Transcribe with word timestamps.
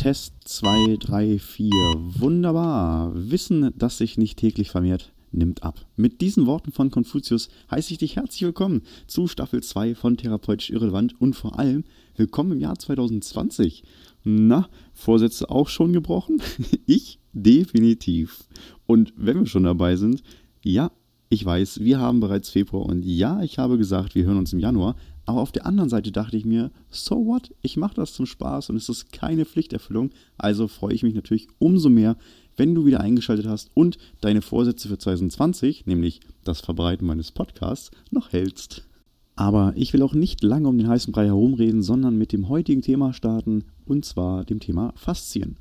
Test 0.00 0.32
2, 0.46 0.96
3, 0.98 1.38
4. 1.38 1.70
Wunderbar. 2.20 3.12
Wissen, 3.14 3.70
das 3.76 3.98
sich 3.98 4.16
nicht 4.16 4.38
täglich 4.38 4.70
vermehrt, 4.70 5.12
nimmt 5.30 5.62
ab. 5.62 5.84
Mit 5.94 6.22
diesen 6.22 6.46
Worten 6.46 6.72
von 6.72 6.90
Konfuzius 6.90 7.50
heiße 7.70 7.92
ich 7.92 7.98
dich 7.98 8.16
herzlich 8.16 8.40
willkommen 8.40 8.80
zu 9.06 9.26
Staffel 9.26 9.62
2 9.62 9.94
von 9.94 10.16
Therapeutisch 10.16 10.70
Irrelevant 10.70 11.20
und 11.20 11.36
vor 11.36 11.58
allem 11.58 11.84
willkommen 12.16 12.52
im 12.52 12.60
Jahr 12.60 12.78
2020. 12.78 13.82
Na, 14.24 14.70
Vorsätze 14.94 15.50
auch 15.50 15.68
schon 15.68 15.92
gebrochen? 15.92 16.40
ich 16.86 17.18
definitiv. 17.34 18.44
Und 18.86 19.12
wenn 19.18 19.40
wir 19.40 19.46
schon 19.46 19.64
dabei 19.64 19.96
sind, 19.96 20.22
ja, 20.62 20.92
ich 21.32 21.44
weiß, 21.44 21.80
wir 21.80 22.00
haben 22.00 22.18
bereits 22.18 22.50
Februar 22.50 22.86
und 22.86 23.04
ja, 23.04 23.40
ich 23.42 23.58
habe 23.58 23.78
gesagt, 23.78 24.16
wir 24.16 24.24
hören 24.24 24.36
uns 24.36 24.52
im 24.52 24.58
Januar, 24.58 24.96
aber 25.26 25.40
auf 25.40 25.52
der 25.52 25.64
anderen 25.64 25.88
Seite 25.88 26.10
dachte 26.10 26.36
ich 26.36 26.44
mir, 26.44 26.72
so 26.90 27.24
what? 27.24 27.54
Ich 27.62 27.76
mache 27.76 27.94
das 27.94 28.12
zum 28.12 28.26
Spaß 28.26 28.70
und 28.70 28.76
es 28.76 28.88
ist 28.88 29.12
keine 29.12 29.44
Pflichterfüllung. 29.44 30.10
Also 30.36 30.66
freue 30.66 30.92
ich 30.92 31.04
mich 31.04 31.14
natürlich 31.14 31.46
umso 31.60 31.88
mehr, 31.88 32.16
wenn 32.56 32.74
du 32.74 32.84
wieder 32.84 33.00
eingeschaltet 33.00 33.46
hast 33.46 33.70
und 33.74 33.96
deine 34.20 34.42
Vorsätze 34.42 34.88
für 34.88 34.98
2020, 34.98 35.86
nämlich 35.86 36.18
das 36.42 36.60
Verbreiten 36.60 37.06
meines 37.06 37.30
Podcasts, 37.30 37.92
noch 38.10 38.32
hältst. 38.32 38.82
Aber 39.36 39.72
ich 39.76 39.92
will 39.92 40.02
auch 40.02 40.14
nicht 40.14 40.42
lange 40.42 40.68
um 40.68 40.78
den 40.78 40.88
heißen 40.88 41.12
Brei 41.12 41.26
herumreden, 41.26 41.82
sondern 41.82 42.18
mit 42.18 42.32
dem 42.32 42.48
heutigen 42.48 42.82
Thema 42.82 43.12
starten 43.12 43.66
und 43.86 44.04
zwar 44.04 44.44
dem 44.44 44.58
Thema 44.58 44.92
Faszien. 44.96 45.58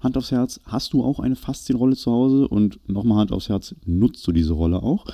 Hand 0.00 0.16
aufs 0.16 0.30
Herz, 0.30 0.60
hast 0.64 0.92
du 0.92 1.04
auch 1.04 1.20
eine 1.20 1.36
Faszienrolle 1.36 1.96
zu 1.96 2.10
Hause? 2.10 2.48
Und 2.48 2.80
nochmal 2.88 3.18
Hand 3.18 3.32
aufs 3.32 3.48
Herz, 3.48 3.74
nutzt 3.84 4.26
du 4.26 4.32
diese 4.32 4.54
Rolle 4.54 4.82
auch? 4.82 5.06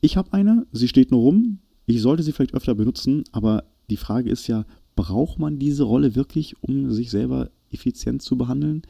Ich 0.00 0.16
habe 0.16 0.32
eine, 0.32 0.66
sie 0.72 0.88
steht 0.88 1.10
nur 1.10 1.20
rum, 1.20 1.58
ich 1.86 2.02
sollte 2.02 2.22
sie 2.22 2.32
vielleicht 2.32 2.54
öfter 2.54 2.74
benutzen, 2.74 3.24
aber 3.32 3.64
die 3.88 3.96
Frage 3.96 4.30
ist 4.30 4.46
ja, 4.46 4.64
braucht 4.94 5.38
man 5.38 5.58
diese 5.58 5.84
Rolle 5.84 6.14
wirklich, 6.14 6.62
um 6.62 6.92
sich 6.92 7.10
selber 7.10 7.50
effizient 7.70 8.22
zu 8.22 8.36
behandeln? 8.36 8.82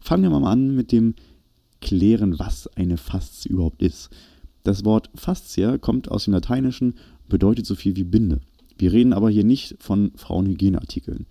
Fangen 0.00 0.24
wir 0.24 0.30
mal 0.30 0.50
an 0.50 0.74
mit 0.74 0.92
dem 0.92 1.14
Klären, 1.80 2.38
was 2.38 2.68
eine 2.76 2.96
Faszie 2.96 3.50
überhaupt 3.50 3.82
ist. 3.82 4.10
Das 4.64 4.84
Wort 4.84 5.10
Fascia 5.14 5.78
kommt 5.78 6.10
aus 6.10 6.24
dem 6.24 6.34
Lateinischen, 6.34 6.94
bedeutet 7.28 7.66
so 7.66 7.74
viel 7.74 7.96
wie 7.96 8.04
Binde. 8.04 8.40
Wir 8.78 8.92
reden 8.92 9.12
aber 9.12 9.30
hier 9.30 9.44
nicht 9.44 9.76
von 9.80 10.12
Frauenhygieneartikeln. 10.16 11.26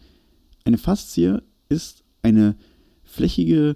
Eine 0.63 0.77
Faszie 0.77 1.41
ist 1.69 2.03
eine 2.21 2.55
flächige 3.11 3.75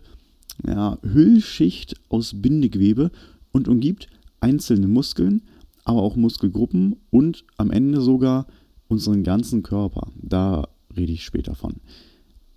ja, 0.65 0.97
Hüllschicht 1.01 1.95
aus 2.09 2.41
Bindegewebe 2.41 3.11
und 3.51 3.67
umgibt 3.67 4.07
einzelne 4.39 4.87
Muskeln, 4.87 5.41
aber 5.83 6.01
auch 6.01 6.15
Muskelgruppen 6.15 6.95
und 7.09 7.43
am 7.57 7.71
Ende 7.71 8.01
sogar 8.01 8.47
unseren 8.87 9.23
ganzen 9.23 9.63
Körper. 9.63 10.11
Da 10.15 10.67
rede 10.95 11.11
ich 11.11 11.23
später 11.23 11.55
von. 11.55 11.75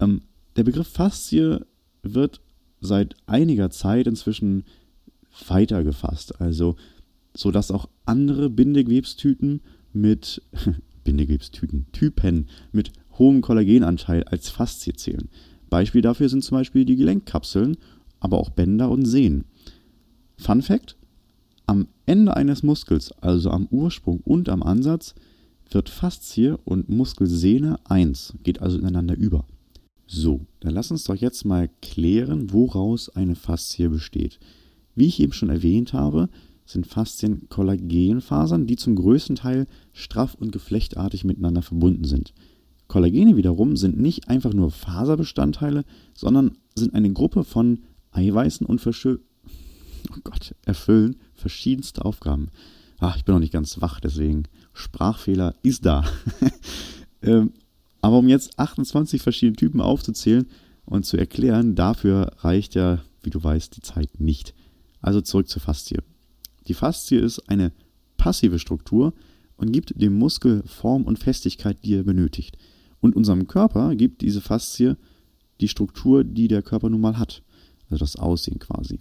Ähm, 0.01 0.23
der 0.57 0.65
Begriff 0.65 0.89
Faszie 0.89 1.61
wird 2.03 2.41
seit 2.81 3.17
einiger 3.27 3.71
Zeit 3.71 4.07
inzwischen 4.07 4.65
weiter 5.49 5.85
gefasst, 5.85 6.41
also 6.41 6.77
so 7.35 7.51
dass 7.51 7.71
auch 7.71 7.89
andere 8.05 8.51
Bindegewebstüten 8.51 9.61
mit 9.93 10.43
Bindegewebstüten 11.05 11.87
Typen 11.93 12.49
mit 12.73 12.93
hohem 13.19 13.41
Kollagenanteil 13.41 14.25
als 14.25 14.49
Faszie 14.49 14.95
zählen. 14.95 15.29
Beispiel 15.69 16.03
dafür 16.03 16.29
sind 16.29 16.45
zum 16.45 16.59
Beispiel 16.59 16.85
die 16.85 16.97
Gelenkkapseln, 16.97 17.77
aber 18.21 18.39
auch 18.39 18.51
Bänder 18.51 18.91
und 18.91 19.05
Sehnen. 19.05 19.45
Fun 20.37 20.63
Fact: 20.63 20.97
am 21.67 21.89
Ende 22.07 22.37
eines 22.37 22.63
Muskels, 22.63 23.13
also 23.21 23.51
am 23.51 23.67
Ursprung 23.71 24.21
und 24.25 24.49
am 24.49 24.63
Ansatz, 24.63 25.15
wird 25.71 25.89
Faszie 25.89 26.57
und 26.65 26.89
Muskelsehne 26.89 27.79
eins, 27.85 28.35
geht 28.43 28.63
also 28.63 28.79
ineinander 28.79 29.17
über. 29.17 29.45
So, 30.07 30.47
dann 30.61 30.73
lass 30.73 30.91
uns 30.91 31.05
doch 31.05 31.15
jetzt 31.15 31.45
mal 31.45 31.69
klären, 31.83 32.53
woraus 32.53 33.11
eine 33.11 33.35
Faszie 33.35 33.89
besteht. 33.89 34.39
Wie 34.95 35.07
ich 35.07 35.21
eben 35.21 35.35
schon 35.35 35.51
erwähnt 35.51 35.93
habe, 35.93 36.31
sind 36.65 36.87
Faszien 36.87 37.49
Kollagenfasern, 37.51 38.67
die 38.67 38.77
zum 38.77 38.97
größten 38.97 39.37
Teil 39.37 39.67
straff 39.93 40.35
und 40.35 40.53
geflechtartig 40.53 41.25
miteinander 41.25 41.63
verbunden 41.63 42.05
sind. 42.05 42.33
Kollagene 42.89 43.37
wiederum 43.37 43.77
sind 43.77 43.99
nicht 43.99 44.29
einfach 44.29 44.55
nur 44.55 44.71
Faserbestandteile, 44.71 45.85
sondern 46.15 46.57
sind 46.75 46.95
eine 46.95 47.13
Gruppe 47.13 47.45
von 47.45 47.81
Eiweißen 48.13 48.67
und 48.67 48.81
Verschö 48.81 49.19
oh 50.11 50.21
Gott, 50.25 50.55
erfüllen 50.65 51.17
verschiedenste 51.35 52.05
Aufgaben. 52.05 52.49
Ach, 52.99 53.17
ich 53.17 53.25
bin 53.25 53.35
noch 53.35 53.41
nicht 53.41 53.53
ganz 53.53 53.81
wach, 53.81 54.01
deswegen 54.01 54.45
Sprachfehler 54.73 55.55
ist 55.63 55.87
da. 55.87 56.05
ähm, 57.23 57.53
aber 58.01 58.19
um 58.19 58.29
jetzt 58.29 58.59
28 58.59 59.23
verschiedene 59.23 59.57
Typen 59.57 59.81
aufzuzählen 59.81 60.47
und 60.85 61.05
zu 61.05 61.17
erklären, 61.17 61.75
dafür 61.75 62.33
reicht 62.39 62.75
ja, 62.75 63.03
wie 63.23 63.31
du 63.31 63.43
weißt, 63.43 63.77
die 63.77 63.83
Zeit 63.83 64.21
nicht. 64.21 64.55
Also 65.01 65.21
zurück 65.21 65.49
zur 65.49 65.63
Faszie. 65.63 65.99
Die 66.67 66.75
Faszie 66.75 67.19
ist 67.19 67.49
eine 67.49 67.73
passive 68.17 68.59
Struktur 68.59 69.13
und 69.57 69.73
gibt 69.73 70.01
dem 70.01 70.15
Muskel 70.15 70.63
Form 70.67 71.05
und 71.05 71.19
Festigkeit, 71.19 71.79
die 71.85 71.95
er 71.95 72.03
benötigt. 72.03 72.57
Und 73.01 73.17
unserem 73.17 73.47
Körper 73.47 73.95
gibt 73.95 74.23
diese 74.23 74.41
Faszie 74.41 74.97
die 75.61 75.69
Struktur, 75.69 76.25
die 76.25 76.49
der 76.49 76.63
Körper 76.63 76.89
nun 76.89 77.01
mal 77.01 77.19
hat. 77.19 77.43
Also 77.91 78.05
das 78.05 78.17
Aussehen 78.17 78.59
quasi. 78.59 79.01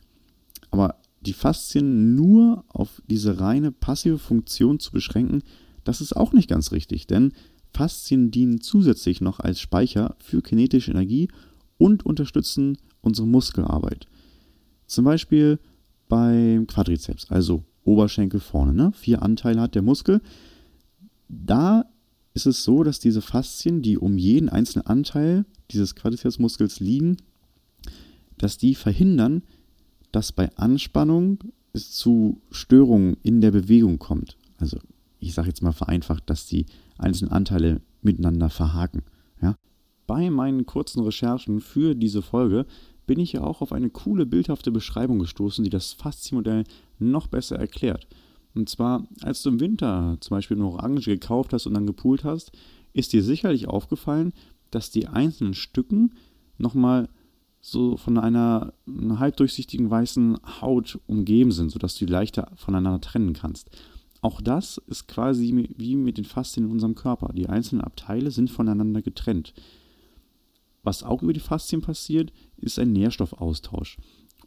Aber 0.71 0.95
die 1.21 1.33
Faszien 1.33 2.15
nur 2.15 2.63
auf 2.69 3.01
diese 3.07 3.39
reine 3.39 3.71
passive 3.71 4.17
Funktion 4.17 4.79
zu 4.79 4.91
beschränken, 4.91 5.43
das 5.83 6.01
ist 6.01 6.15
auch 6.15 6.33
nicht 6.33 6.49
ganz 6.49 6.71
richtig, 6.71 7.07
denn 7.07 7.33
Faszien 7.71 8.31
dienen 8.31 8.61
zusätzlich 8.61 9.21
noch 9.21 9.39
als 9.39 9.59
Speicher 9.59 10.15
für 10.19 10.41
kinetische 10.41 10.91
Energie 10.91 11.29
und 11.77 12.05
unterstützen 12.05 12.77
unsere 13.01 13.27
Muskelarbeit. 13.27 14.07
Zum 14.85 15.05
Beispiel 15.05 15.59
beim 16.07 16.67
Quadrizeps, 16.67 17.29
also 17.29 17.63
Oberschenkel 17.83 18.39
vorne, 18.39 18.73
ne? 18.73 18.91
vier 18.93 19.21
Anteile 19.21 19.61
hat 19.61 19.75
der 19.75 19.81
Muskel. 19.81 20.21
Da 21.29 21.85
ist 22.37 22.45
es 22.45 22.63
so, 22.63 22.83
dass 22.83 22.99
diese 22.99 23.23
Faszien, 23.23 23.81
die 23.81 23.97
um 23.97 24.19
jeden 24.19 24.47
einzelnen 24.47 24.85
Anteil 24.85 25.45
dieses 25.71 25.95
Quadrizepsmuskels 25.95 26.79
liegen, 26.79 27.17
dass 28.37 28.59
die 28.59 28.75
verhindern, 28.75 29.41
dass 30.11 30.31
bei 30.31 30.55
Anspannung 30.55 31.39
es 31.73 31.91
zu 31.91 32.39
Störungen 32.51 33.17
in 33.23 33.41
der 33.41 33.49
Bewegung 33.49 33.97
kommt. 33.97 34.37
Also 34.59 34.77
ich 35.19 35.33
sage 35.33 35.47
jetzt 35.47 35.63
mal 35.63 35.71
vereinfacht, 35.71 36.29
dass 36.29 36.45
die 36.45 36.67
einzelnen 36.99 37.31
Anteile 37.31 37.81
miteinander 38.03 38.51
verhaken. 38.51 39.01
Ja? 39.41 39.55
Bei 40.05 40.29
meinen 40.29 40.67
kurzen 40.67 41.03
Recherchen 41.03 41.59
für 41.59 41.95
diese 41.95 42.21
Folge 42.21 42.67
bin 43.07 43.19
ich 43.19 43.33
ja 43.33 43.41
auch 43.41 43.61
auf 43.61 43.71
eine 43.71 43.89
coole 43.89 44.27
bildhafte 44.27 44.69
Beschreibung 44.69 45.17
gestoßen, 45.17 45.63
die 45.63 45.71
das 45.71 45.93
Faszienmodell 45.93 46.65
noch 46.99 47.25
besser 47.25 47.57
erklärt. 47.57 48.05
Und 48.57 48.69
zwar, 48.69 49.07
als 49.21 49.43
du 49.43 49.49
im 49.49 49.59
Winter 49.59 50.17
zum 50.19 50.35
Beispiel 50.35 50.57
eine 50.57 50.65
Orange 50.65 51.11
gekauft 51.11 51.53
hast 51.53 51.67
und 51.67 51.75
dann 51.75 51.85
gepult 51.85 52.23
hast, 52.23 52.51
ist 52.91 53.13
dir 53.13 53.21
sicherlich 53.21 53.67
aufgefallen, 53.67 54.33
dass 54.71 54.89
die 54.89 55.07
einzelnen 55.07 55.53
Stücken 55.53 56.13
nochmal 56.57 57.07
so 57.61 57.97
von 57.97 58.17
einer, 58.17 58.73
einer 58.87 59.19
halbdurchsichtigen 59.19 59.91
weißen 59.91 60.39
Haut 60.59 60.99
umgeben 61.05 61.51
sind, 61.51 61.69
sodass 61.69 61.95
du 61.99 62.07
die 62.07 62.11
leichter 62.11 62.51
voneinander 62.55 62.99
trennen 62.99 63.33
kannst. 63.33 63.69
Auch 64.21 64.41
das 64.41 64.81
ist 64.87 65.07
quasi 65.07 65.69
wie 65.77 65.95
mit 65.95 66.17
den 66.17 66.25
Faszien 66.25 66.65
in 66.65 66.71
unserem 66.71 66.95
Körper. 66.95 67.33
Die 67.33 67.49
einzelnen 67.49 67.83
Abteile 67.83 68.31
sind 68.31 68.49
voneinander 68.49 69.03
getrennt. 69.03 69.53
Was 70.81 71.03
auch 71.03 71.21
über 71.21 71.33
die 71.33 71.39
Faszien 71.39 71.81
passiert, 71.81 72.33
ist 72.57 72.79
ein 72.79 72.91
Nährstoffaustausch. 72.91 73.97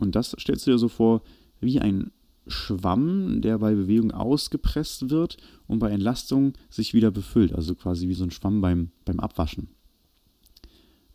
Und 0.01 0.17
das 0.17 0.35
stellst 0.37 0.67
du 0.67 0.73
dir 0.73 0.79
so 0.79 0.89
vor 0.89 1.23
wie 1.61 1.79
ein 1.79 2.11
Schwamm, 2.50 3.41
der 3.41 3.58
bei 3.58 3.75
Bewegung 3.75 4.11
ausgepresst 4.12 5.11
wird 5.11 5.37
und 5.67 5.79
bei 5.79 5.91
Entlastung 5.91 6.55
sich 6.69 6.94
wieder 6.94 7.11
befüllt. 7.11 7.52
Also 7.55 7.75
quasi 7.75 8.08
wie 8.08 8.14
so 8.14 8.25
ein 8.25 8.31
Schwamm 8.31 8.61
beim, 8.61 8.91
beim 9.05 9.20
Abwaschen. 9.20 9.69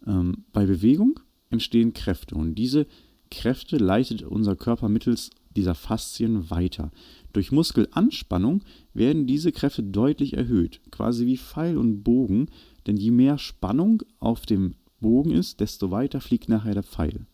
Ähm, 0.06 0.46
bei 0.52 0.66
Bewegung 0.66 1.20
entstehen 1.50 1.94
Kräfte 1.94 2.36
und 2.36 2.56
diese 2.56 2.88
Kräfte 3.32 3.78
leitet 3.78 4.24
unser 4.24 4.56
Körper 4.56 4.90
mittels 4.90 5.32
dieser 5.56 5.76
Faszien 5.76 6.50
weiter. 6.50 6.92
Durch 7.34 7.52
Muskelanspannung 7.52 8.64
werden 8.94 9.26
diese 9.26 9.52
Kräfte 9.52 9.84
deutlich 9.84 10.34
erhöht, 10.34 10.82
quasi 10.92 11.26
wie 11.26 11.38
Pfeil 11.38 11.78
und 11.78 12.04
Bogen, 12.04 12.48
denn 12.88 12.98
je 12.98 13.12
mehr 13.12 13.38
Spannung 13.38 14.04
auf 14.20 14.46
dem 14.46 14.76
Bogen 15.00 15.32
ist, 15.32 15.60
desto 15.60 15.92
weiter 15.92 16.22
fliegt 16.22 16.50
nachher 16.50 16.74
der 16.74 16.84
Pfeil. 16.84 17.26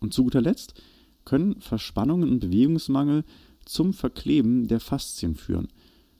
Und 0.00 0.12
zu 0.12 0.24
guter 0.24 0.40
Letzt 0.40 0.74
können 1.24 1.60
Verspannungen 1.60 2.30
und 2.30 2.40
Bewegungsmangel 2.40 3.24
zum 3.64 3.92
Verkleben 3.92 4.68
der 4.68 4.80
Faszien 4.80 5.34
führen. 5.34 5.68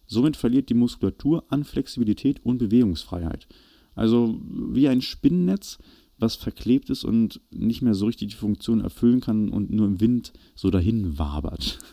Somit 0.07 0.37
verliert 0.37 0.69
die 0.69 0.75
Muskulatur 0.75 1.45
an 1.49 1.65
Flexibilität 1.65 2.45
und 2.45 2.59
Bewegungsfreiheit. 2.59 3.49
Also 3.95 4.41
wie 4.45 4.89
ein 4.89 5.03
Spinnennetz 5.03 5.79
was 6.23 6.37
verklebt 6.37 6.89
ist 6.89 7.05
und 7.05 7.41
nicht 7.51 7.83
mehr 7.83 7.95
so 7.95 8.07
richtig 8.07 8.31
die 8.31 8.37
Funktion 8.37 8.81
erfüllen 8.81 9.21
kann 9.21 9.49
und 9.49 9.71
nur 9.71 9.87
im 9.87 10.01
Wind 10.01 10.33
so 10.55 10.71
dahin 10.71 11.19
wabert. 11.19 11.79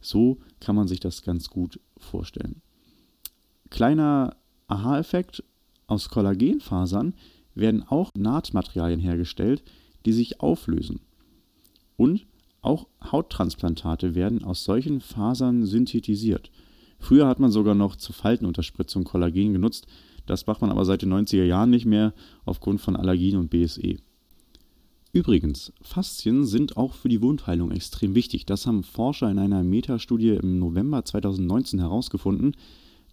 So 0.00 0.38
kann 0.60 0.76
man 0.76 0.86
sich 0.86 1.00
das 1.00 1.22
ganz 1.22 1.50
gut 1.50 1.80
vorstellen. 1.96 2.62
Kleiner 3.68 4.36
Aha-Effekt: 4.68 5.42
Aus 5.88 6.08
Kollagenfasern 6.08 7.14
werden 7.56 7.82
auch 7.82 8.12
Nahtmaterialien 8.16 9.00
hergestellt, 9.00 9.64
die 10.06 10.12
sich 10.12 10.40
auflösen. 10.40 11.00
Und 11.96 12.28
auch 12.60 12.88
Hauttransplantate 13.10 14.14
werden 14.14 14.44
aus 14.44 14.64
solchen 14.64 15.00
Fasern 15.00 15.64
synthetisiert. 15.64 16.50
Früher 16.98 17.26
hat 17.26 17.38
man 17.38 17.50
sogar 17.50 17.74
noch 17.74 17.96
zur 17.96 18.14
Faltenunterspritzung 18.14 19.04
Kollagen 19.04 19.52
genutzt, 19.52 19.86
das 20.26 20.46
macht 20.46 20.60
man 20.60 20.70
aber 20.70 20.84
seit 20.84 21.02
den 21.02 21.12
90er 21.12 21.44
Jahren 21.44 21.70
nicht 21.70 21.86
mehr 21.86 22.12
aufgrund 22.44 22.80
von 22.80 22.96
Allergien 22.96 23.38
und 23.38 23.48
BSE. 23.48 23.96
Übrigens, 25.12 25.72
Faszien 25.80 26.44
sind 26.44 26.76
auch 26.76 26.92
für 26.92 27.08
die 27.08 27.22
Wundheilung 27.22 27.70
extrem 27.70 28.14
wichtig. 28.14 28.44
Das 28.44 28.66
haben 28.66 28.82
Forscher 28.82 29.30
in 29.30 29.38
einer 29.38 29.64
Metastudie 29.64 30.30
im 30.30 30.58
November 30.58 31.02
2019 31.02 31.78
herausgefunden, 31.78 32.54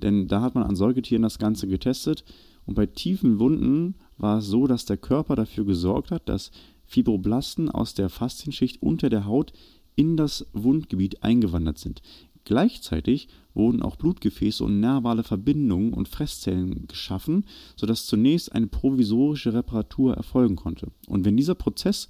denn 0.01 0.27
da 0.27 0.41
hat 0.41 0.55
man 0.55 0.65
an 0.65 0.75
Säugetieren 0.75 1.21
das 1.21 1.39
Ganze 1.39 1.67
getestet 1.67 2.25
und 2.65 2.73
bei 2.75 2.85
tiefen 2.85 3.39
Wunden 3.39 3.95
war 4.17 4.39
es 4.39 4.47
so, 4.47 4.67
dass 4.67 4.85
der 4.85 4.97
Körper 4.97 5.35
dafür 5.35 5.65
gesorgt 5.65 6.11
hat, 6.11 6.27
dass 6.27 6.51
Fibroblasten 6.85 7.69
aus 7.69 7.93
der 7.93 8.09
Faszienschicht 8.09 8.81
unter 8.81 9.09
der 9.09 9.25
Haut 9.25 9.53
in 9.95 10.17
das 10.17 10.45
Wundgebiet 10.53 11.23
eingewandert 11.23 11.77
sind. 11.79 12.01
Gleichzeitig 12.43 13.27
wurden 13.55 13.81
auch 13.81 13.95
Blutgefäße 13.95 14.63
und 14.63 14.79
nervale 14.79 15.23
Verbindungen 15.23 15.93
und 15.93 16.07
Fresszellen 16.07 16.87
geschaffen, 16.87 17.45
sodass 17.75 18.05
zunächst 18.05 18.51
eine 18.51 18.67
provisorische 18.67 19.53
Reparatur 19.53 20.13
erfolgen 20.13 20.55
konnte. 20.55 20.91
Und 21.07 21.25
wenn 21.25 21.37
dieser 21.37 21.55
Prozess 21.55 22.07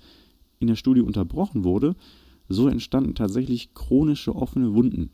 in 0.59 0.67
der 0.67 0.75
Studie 0.75 1.01
unterbrochen 1.01 1.63
wurde, 1.63 1.95
so 2.49 2.67
entstanden 2.67 3.15
tatsächlich 3.15 3.73
chronische 3.73 4.35
offene 4.35 4.73
Wunden. 4.73 5.11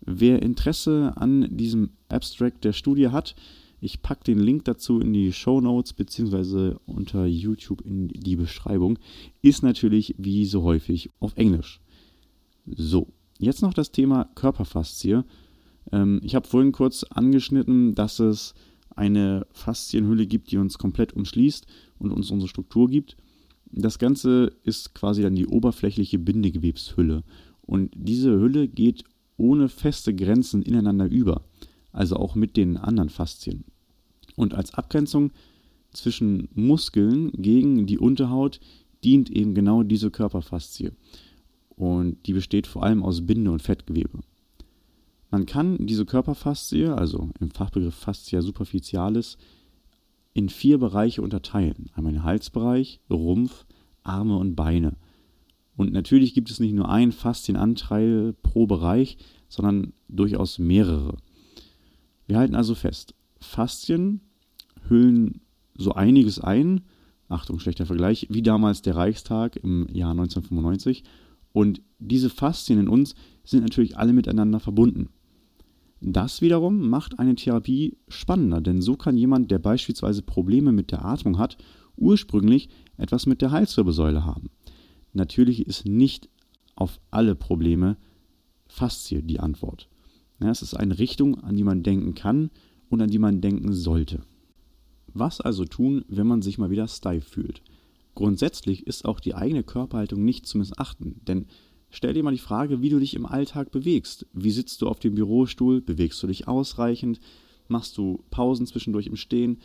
Wer 0.00 0.42
Interesse 0.42 1.12
an 1.16 1.56
diesem 1.56 1.90
Abstract 2.08 2.64
der 2.64 2.72
Studie 2.72 3.08
hat, 3.08 3.34
ich 3.80 4.02
packe 4.02 4.24
den 4.24 4.38
Link 4.38 4.64
dazu 4.64 5.00
in 5.00 5.12
die 5.12 5.32
Show 5.32 5.60
Notes 5.60 5.92
beziehungsweise 5.92 6.80
unter 6.86 7.26
YouTube 7.26 7.82
in 7.82 8.08
die 8.08 8.36
Beschreibung. 8.36 8.98
Ist 9.42 9.62
natürlich 9.62 10.14
wie 10.18 10.44
so 10.44 10.62
häufig 10.62 11.10
auf 11.20 11.36
Englisch. 11.36 11.80
So, 12.66 13.08
jetzt 13.38 13.62
noch 13.62 13.74
das 13.74 13.92
Thema 13.92 14.24
Körperfaszie. 14.34 15.22
Ähm, 15.92 16.20
ich 16.24 16.34
habe 16.34 16.48
vorhin 16.48 16.72
kurz 16.72 17.04
angeschnitten, 17.04 17.94
dass 17.94 18.18
es 18.18 18.54
eine 18.96 19.46
Faszienhülle 19.52 20.26
gibt, 20.26 20.50
die 20.50 20.58
uns 20.58 20.76
komplett 20.76 21.12
umschließt 21.12 21.66
und 21.98 22.10
uns 22.10 22.30
unsere 22.30 22.48
Struktur 22.48 22.88
gibt. 22.88 23.16
Das 23.70 23.98
Ganze 23.98 24.52
ist 24.64 24.94
quasi 24.94 25.22
dann 25.22 25.36
die 25.36 25.46
oberflächliche 25.46 26.18
Bindegewebshülle. 26.18 27.22
Und 27.62 27.92
diese 27.94 28.30
Hülle 28.30 28.66
geht 28.66 29.04
ohne 29.36 29.68
feste 29.68 30.14
Grenzen 30.14 30.62
ineinander 30.62 31.06
über 31.08 31.44
also 31.98 32.16
auch 32.16 32.36
mit 32.36 32.56
den 32.56 32.76
anderen 32.76 33.08
Faszien. 33.08 33.64
Und 34.36 34.54
als 34.54 34.72
Abgrenzung 34.72 35.32
zwischen 35.92 36.48
Muskeln 36.54 37.32
gegen 37.32 37.86
die 37.86 37.98
Unterhaut 37.98 38.60
dient 39.02 39.30
eben 39.30 39.52
genau 39.52 39.82
diese 39.82 40.12
Körperfaszie. 40.12 40.92
Und 41.70 42.24
die 42.26 42.34
besteht 42.34 42.68
vor 42.68 42.84
allem 42.84 43.02
aus 43.02 43.26
Binde- 43.26 43.50
und 43.50 43.62
Fettgewebe. 43.62 44.20
Man 45.30 45.44
kann 45.44 45.86
diese 45.86 46.06
Körperfaszie, 46.06 46.86
also 46.96 47.30
im 47.40 47.50
Fachbegriff 47.50 47.96
Fascia 47.96 48.42
superficialis, 48.42 49.36
in 50.34 50.48
vier 50.48 50.78
Bereiche 50.78 51.20
unterteilen. 51.20 51.90
Einmal 51.94 52.12
den 52.12 52.22
Halsbereich, 52.22 53.00
Rumpf, 53.10 53.66
Arme 54.04 54.36
und 54.36 54.54
Beine. 54.54 54.94
Und 55.76 55.92
natürlich 55.92 56.32
gibt 56.32 56.50
es 56.50 56.60
nicht 56.60 56.74
nur 56.74 56.88
einen 56.88 57.12
Faszienanteil 57.12 58.34
pro 58.42 58.66
Bereich, 58.66 59.18
sondern 59.48 59.92
durchaus 60.08 60.60
mehrere. 60.60 61.16
Wir 62.28 62.38
halten 62.38 62.54
also 62.54 62.74
fest, 62.74 63.14
Faszien 63.40 64.20
hüllen 64.88 65.40
so 65.74 65.92
einiges 65.94 66.38
ein, 66.38 66.82
Achtung, 67.28 67.58
schlechter 67.58 67.86
Vergleich, 67.86 68.26
wie 68.30 68.42
damals 68.42 68.82
der 68.82 68.96
Reichstag 68.96 69.56
im 69.56 69.86
Jahr 69.90 70.10
1995. 70.10 71.04
Und 71.52 71.80
diese 71.98 72.30
Faszien 72.30 72.78
in 72.78 72.88
uns 72.88 73.14
sind 73.44 73.62
natürlich 73.62 73.96
alle 73.96 74.12
miteinander 74.12 74.60
verbunden. 74.60 75.08
Das 76.00 76.42
wiederum 76.42 76.88
macht 76.88 77.18
eine 77.18 77.34
Therapie 77.34 77.96
spannender, 78.08 78.60
denn 78.60 78.82
so 78.82 78.96
kann 78.96 79.16
jemand, 79.16 79.50
der 79.50 79.58
beispielsweise 79.58 80.22
Probleme 80.22 80.70
mit 80.70 80.92
der 80.92 81.04
Atmung 81.04 81.38
hat, 81.38 81.56
ursprünglich 81.96 82.68
etwas 82.98 83.26
mit 83.26 83.40
der 83.40 83.50
Halswirbelsäule 83.50 84.24
haben. 84.24 84.50
Natürlich 85.12 85.66
ist 85.66 85.86
nicht 85.86 86.28
auf 86.76 87.00
alle 87.10 87.34
Probleme 87.34 87.96
Faszie 88.68 89.22
die 89.22 89.40
Antwort. 89.40 89.88
Ja, 90.40 90.50
es 90.50 90.62
ist 90.62 90.74
eine 90.74 90.98
Richtung, 90.98 91.42
an 91.42 91.56
die 91.56 91.64
man 91.64 91.82
denken 91.82 92.14
kann 92.14 92.50
und 92.88 93.02
an 93.02 93.10
die 93.10 93.18
man 93.18 93.40
denken 93.40 93.72
sollte. 93.72 94.22
Was 95.12 95.40
also 95.40 95.64
tun, 95.64 96.04
wenn 96.08 96.26
man 96.26 96.42
sich 96.42 96.58
mal 96.58 96.70
wieder 96.70 96.86
steif 96.86 97.26
fühlt? 97.26 97.62
Grundsätzlich 98.14 98.86
ist 98.86 99.04
auch 99.04 99.20
die 99.20 99.34
eigene 99.34 99.62
Körperhaltung 99.62 100.24
nicht 100.24 100.46
zu 100.46 100.58
missachten, 100.58 101.20
denn 101.26 101.46
stell 101.90 102.14
dir 102.14 102.22
mal 102.22 102.32
die 102.32 102.38
Frage, 102.38 102.82
wie 102.82 102.90
du 102.90 102.98
dich 102.98 103.14
im 103.14 103.26
Alltag 103.26 103.70
bewegst. 103.70 104.26
Wie 104.32 104.50
sitzt 104.50 104.82
du 104.82 104.88
auf 104.88 105.00
dem 105.00 105.14
Bürostuhl? 105.14 105.80
Bewegst 105.80 106.22
du 106.22 106.26
dich 106.26 106.46
ausreichend? 106.46 107.20
Machst 107.68 107.96
du 107.98 108.24
Pausen 108.30 108.66
zwischendurch 108.66 109.06
im 109.06 109.16
Stehen? 109.16 109.58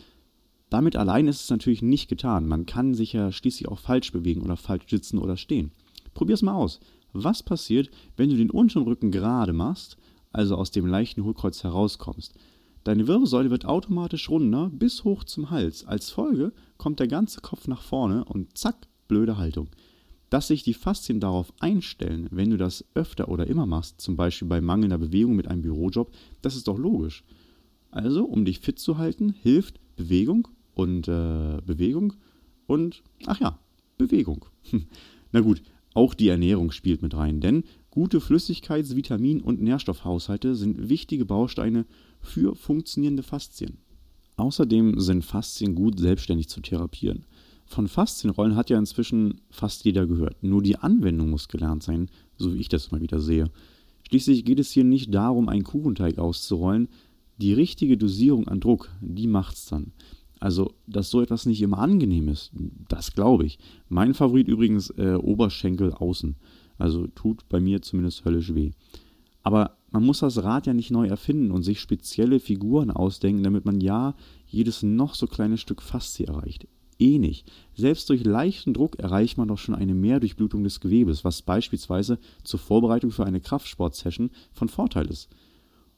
Damit 0.70 0.96
allein 0.96 1.28
ist 1.28 1.42
es 1.42 1.50
natürlich 1.50 1.84
nicht 1.84 2.10
getan. 2.10 2.48
Man 2.48 2.66
kann 2.66 2.96
sich 2.96 3.14
ja 3.14 3.32
schließlich 3.32 3.68
auch 3.68 3.80
falsch 3.80 4.12
bewegen 4.12 4.42
oder 4.42 4.58
falsch 4.58 4.90
sitzen 4.90 5.20
oder 5.20 5.38
stehen. 5.38 5.72
Probier 6.14 6.34
es 6.34 6.42
mal 6.42 6.56
aus. 6.56 6.80
Was 7.12 7.44
passiert, 7.44 7.92
wenn 8.18 8.30
du 8.30 8.38
den 8.38 8.50
unteren 8.50 8.84
Rücken 8.84 9.12
gerade 9.12 9.54
machst 9.54 9.98
also 10.34 10.58
aus 10.58 10.72
dem 10.72 10.86
leichten 10.86 11.24
Hohlkreuz 11.24 11.64
herauskommst. 11.64 12.34
Deine 12.84 13.08
Wirbelsäule 13.08 13.50
wird 13.50 13.66
automatisch 13.66 14.30
runder 14.30 14.70
bis 14.74 15.06
hoch 15.06 15.24
zum 15.24 15.50
Hals. 15.50 15.86
Als 15.86 16.10
Folge 16.10 16.52
kommt 16.78 17.00
der 17.00 17.08
ganze 17.08 17.40
Kopf 17.40 17.68
nach 17.68 17.82
vorne 17.82 18.26
und 18.26 18.58
zack, 18.58 18.76
blöde 19.08 19.38
Haltung. 19.38 19.70
Dass 20.30 20.48
sich 20.48 20.64
die 20.64 20.74
Faszien 20.74 21.20
darauf 21.20 21.54
einstellen, 21.60 22.28
wenn 22.32 22.50
du 22.50 22.58
das 22.58 22.84
öfter 22.96 23.30
oder 23.30 23.48
immer 23.48 23.66
machst, 23.66 24.02
zum 24.02 24.18
Beispiel 24.18 24.48
bei 24.48 24.60
mangelnder 24.60 24.98
Bewegung 24.98 25.36
mit 25.36 25.48
einem 25.48 25.62
Bürojob, 25.62 26.12
das 26.42 26.56
ist 26.56 26.68
doch 26.68 26.78
logisch. 26.78 27.24
Also, 27.92 28.26
um 28.26 28.44
dich 28.44 28.60
fit 28.60 28.80
zu 28.80 28.98
halten, 28.98 29.30
hilft 29.30 29.80
Bewegung 29.96 30.48
und 30.74 31.08
äh, 31.08 31.62
Bewegung 31.66 32.14
und, 32.66 33.04
ach 33.28 33.40
ja, 33.40 33.60
Bewegung. 33.98 34.46
Na 35.32 35.40
gut, 35.40 35.62
auch 35.94 36.16
die 36.16 36.28
Ernährung 36.28 36.72
spielt 36.72 37.02
mit 37.02 37.16
rein, 37.16 37.40
denn 37.40 37.64
Gute 37.94 38.22
Flüssigkeits-, 38.22 38.96
Vitamin- 38.96 39.42
und 39.42 39.62
Nährstoffhaushalte 39.62 40.56
sind 40.56 40.90
wichtige 40.90 41.26
Bausteine 41.26 41.86
für 42.22 42.56
funktionierende 42.56 43.22
Faszien. 43.22 43.78
Außerdem 44.36 45.00
sind 45.00 45.24
Faszien 45.24 45.76
gut 45.76 46.00
selbstständig 46.00 46.50
zu 46.50 46.60
therapieren. 46.60 47.26
Von 47.68 47.88
Faszienrollen 47.88 48.56
hat 48.56 48.72
ja 48.72 48.80
inzwischen 48.80 49.42
fast 49.52 49.86
jeder 49.86 50.08
gehört. 50.08 50.42
Nur 50.42 50.64
die 50.64 50.78
Anwendung 50.78 51.30
muss 51.30 51.50
gelernt 51.50 51.84
sein, 51.84 52.10
so 52.36 52.56
wie 52.56 52.62
ich 52.62 52.68
das 52.68 52.88
immer 52.88 53.00
wieder 53.00 53.20
sehe. 53.20 53.52
Schließlich 54.08 54.44
geht 54.44 54.60
es 54.60 54.72
hier 54.72 54.86
nicht 54.86 55.14
darum, 55.14 55.48
einen 55.48 55.64
Kuchenteig 55.64 56.18
auszurollen. 56.18 56.88
Die 57.38 57.54
richtige 57.54 57.96
Dosierung 57.96 58.48
an 58.48 58.60
Druck, 58.60 58.90
die 59.02 59.28
macht's 59.28 59.68
dann. 59.68 59.92
Also, 60.40 60.74
dass 60.88 61.12
so 61.12 61.22
etwas 61.22 61.46
nicht 61.46 61.62
immer 61.62 61.78
angenehm 61.78 62.28
ist, 62.28 62.54
das 62.90 63.14
glaube 63.14 63.46
ich. 63.46 63.60
Mein 63.88 64.16
Favorit 64.16 64.48
übrigens 64.48 64.90
äh, 64.98 65.14
Oberschenkel 65.14 65.94
außen. 65.94 66.38
Also 66.78 67.08
tut 67.08 67.48
bei 67.50 67.60
mir 67.60 67.82
zumindest 67.82 68.26
höllisch 68.26 68.54
weh. 68.54 68.72
Aber 69.44 69.78
man 69.92 70.06
muss 70.06 70.20
das 70.20 70.44
Rad 70.44 70.66
ja 70.66 70.74
nicht 70.74 70.92
neu 70.92 71.08
erfinden 71.08 71.52
und 71.52 71.64
sich 71.64 71.80
spezielle 71.80 72.40
Figuren 72.40 72.90
ausdenken, 72.90 73.44
damit 73.44 73.66
man 73.66 73.80
ja 73.80 74.16
jedes 74.48 74.82
noch 74.82 75.16
so 75.16 75.28
kleine 75.28 75.58
Stück 75.58 75.82
Faszie 75.82 76.26
erreicht. 76.26 76.68
Eh 77.00 77.20
nicht. 77.20 77.52
Selbst 77.76 78.10
durch 78.10 78.24
leichten 78.24 78.74
Druck 78.74 78.98
erreicht 79.00 79.38
man 79.38 79.48
doch 79.48 79.58
schon 79.58 79.76
eine 79.76 79.94
Mehrdurchblutung 79.94 80.64
des 80.64 80.80
Gewebes, 80.80 81.24
was 81.24 81.42
beispielsweise 81.42 82.18
zur 82.44 82.60
Vorbereitung 82.60 83.12
für 83.12 83.26
eine 83.26 83.42
Kraftsportsession 83.42 84.32
von 84.54 84.70
Vorteil 84.70 85.08
ist. 85.08 85.30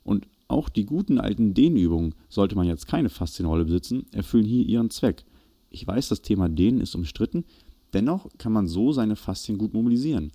Und 0.04 0.28
auch 0.48 0.70
die 0.70 0.86
guten 0.86 1.20
alten 1.20 1.54
Dehnübungen, 1.54 2.16
sollte 2.30 2.56
man 2.56 2.68
jetzt 2.68 2.88
keine 2.88 3.10
Faszienrolle 3.10 3.66
besitzen, 3.66 4.06
erfüllen 4.12 4.46
hier 4.46 4.66
ihren 4.66 4.90
Zweck. 4.90 5.26
Ich 5.70 5.86
weiß, 5.86 6.10
das 6.10 6.22
Thema 6.22 6.50
Dehnen 6.50 6.82
ist 6.82 6.96
umstritten, 6.96 7.46
dennoch 7.94 8.30
kann 8.38 8.52
man 8.52 8.68
so 8.68 8.92
seine 8.92 9.16
Faszien 9.16 9.58
gut 9.58 9.74
mobilisieren. 9.74 10.32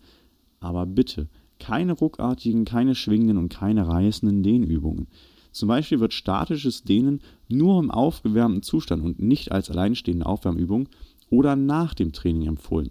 Aber 0.61 0.87
bitte, 0.87 1.29
keine 1.59 1.93
ruckartigen, 1.93 2.65
keine 2.65 2.95
schwingenden 2.95 3.39
und 3.39 3.49
keine 3.49 3.89
reißenden 3.89 4.43
Dehnübungen. 4.43 5.09
Zum 5.53 5.69
Beispiel 5.69 6.01
wird 6.01 6.13
statisches 6.15 6.85
Dehnen 6.85 7.21
nur 7.49 7.81
im 7.81 7.91
aufgewärmten 7.91 8.63
Zustand 8.63 9.03
und 9.03 9.21
nicht 9.21 9.53
als 9.53 9.71
alleinstehende 9.71 10.27
Aufwärmübung 10.27 10.89
oder 11.29 11.57
nach 11.57 11.95
dem 11.95 12.13
Training 12.13 12.47
empfohlen. 12.47 12.91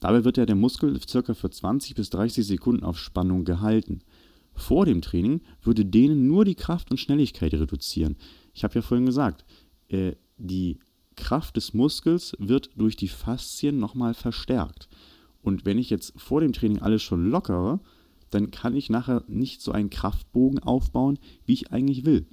Dabei 0.00 0.24
wird 0.24 0.36
ja 0.36 0.46
der 0.46 0.56
Muskel 0.56 0.98
ca. 0.98 1.34
für 1.34 1.50
20 1.50 1.94
bis 1.94 2.10
30 2.10 2.46
Sekunden 2.46 2.84
auf 2.84 2.98
Spannung 2.98 3.44
gehalten. 3.44 4.00
Vor 4.54 4.86
dem 4.86 5.02
Training 5.02 5.40
würde 5.62 5.84
Dehnen 5.84 6.26
nur 6.26 6.44
die 6.44 6.54
Kraft 6.54 6.90
und 6.90 6.98
Schnelligkeit 6.98 7.52
reduzieren. 7.54 8.16
Ich 8.54 8.64
habe 8.64 8.74
ja 8.74 8.82
vorhin 8.82 9.06
gesagt, 9.06 9.44
äh, 9.88 10.12
die 10.38 10.78
Kraft 11.16 11.56
des 11.56 11.74
Muskels 11.74 12.36
wird 12.38 12.70
durch 12.76 12.96
die 12.96 13.08
Faszien 13.08 13.78
nochmal 13.78 14.14
verstärkt. 14.14 14.88
Und 15.46 15.64
wenn 15.64 15.78
ich 15.78 15.90
jetzt 15.90 16.12
vor 16.16 16.40
dem 16.40 16.52
Training 16.52 16.80
alles 16.80 17.04
schon 17.04 17.30
lockere, 17.30 17.78
dann 18.30 18.50
kann 18.50 18.74
ich 18.74 18.90
nachher 18.90 19.22
nicht 19.28 19.62
so 19.62 19.70
einen 19.70 19.90
Kraftbogen 19.90 20.58
aufbauen, 20.58 21.20
wie 21.44 21.52
ich 21.52 21.70
eigentlich 21.70 22.04
will. 22.04 22.26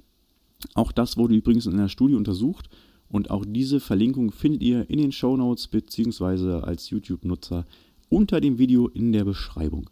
Auch 0.74 0.90
das 0.90 1.16
wurde 1.16 1.36
übrigens 1.36 1.66
in 1.66 1.74
einer 1.74 1.88
Studie 1.88 2.16
untersucht 2.16 2.68
Und 3.08 3.30
auch 3.30 3.44
diese 3.46 3.78
Verlinkung 3.78 4.32
findet 4.32 4.62
ihr 4.64 4.90
in 4.90 4.98
den 4.98 5.12
Show 5.12 5.36
Notes 5.36 5.68
bzw. 5.68 6.64
als 6.64 6.90
YouTube-Nutzer 6.90 7.66
unter 8.08 8.40
dem 8.40 8.58
Video 8.58 8.88
in 8.88 9.12
der 9.12 9.24
Beschreibung. 9.24 9.88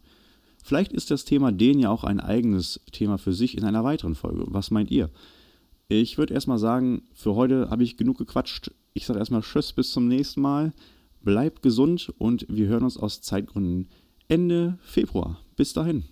Vielleicht 0.65 0.93
ist 0.93 1.13
das 1.13 1.25
Thema 1.25 1.53
den 1.53 1.79
ja 1.79 1.91
auch 1.91 2.03
ein 2.03 2.19
eigenes 2.19 2.81
Thema 2.91 3.19
für 3.19 3.33
sich 3.33 3.57
in 3.57 3.63
einer 3.63 3.85
weiteren 3.85 4.17
Folge. 4.17 4.47
Was 4.49 4.73
meint 4.73 4.91
ihr? 4.91 5.11
Ich 5.87 6.19
würde 6.19 6.35
erstmal 6.35 6.59
sagen, 6.59 7.03
für 7.13 7.37
heute 7.37 7.71
habe 7.71 7.85
ich 7.85 7.97
genug 7.97 8.19
gequatscht. 8.19 8.73
Ich 8.95 9.07
sage 9.07 9.21
erstmal 9.21 9.43
Tschüss, 9.43 9.73
bis 9.73 9.93
zum 9.93 10.09
nächsten 10.09 10.41
Mal. 10.41 10.73
Bleibt 11.25 11.63
gesund 11.63 12.13
und 12.19 12.47
wir 12.49 12.67
hören 12.67 12.85
uns 12.85 12.97
aus 12.97 13.21
Zeitgründen 13.21 13.89
Ende 14.29 14.79
Februar. 14.83 15.39
Bis 15.57 15.73
dahin. 15.73 16.05